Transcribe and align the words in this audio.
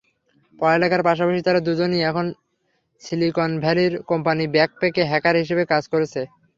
পড়ালেখার 0.59 1.01
পাশাপাশি 1.07 1.41
তারা 1.43 1.59
দুজনই 1.67 2.01
এখন 2.09 2.25
সিলিকনভ্যালীর 3.01 3.93
কোম্পানি 4.09 4.43
ব্যাকপেকে 4.55 5.01
হ্যাকার 5.11 5.35
হিসেবে 5.41 5.63
কাজ 5.71 5.83
করছে। 5.93 6.21